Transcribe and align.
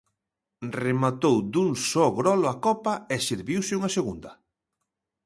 Rematou 0.83 1.35
dun 1.53 1.69
só 1.89 2.05
grolo 2.19 2.45
a 2.53 2.55
copa 2.65 2.93
e 3.13 3.15
serviuse 3.29 3.77
unha 3.79 3.93
segunda. 3.97 4.31